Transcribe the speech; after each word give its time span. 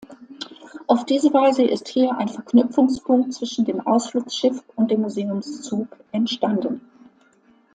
Auf 0.87 1.05
diese 1.05 1.31
Weise 1.31 1.61
ist 1.63 1.87
hier 1.87 2.17
ein 2.17 2.27
Verknüpfungspunkt 2.27 3.35
zwischen 3.35 3.65
dem 3.65 3.81
Ausflugsschiff 3.85 4.63
und 4.75 4.89
dem 4.89 5.01
Museumszug 5.01 5.89
entstanden. 6.11 6.81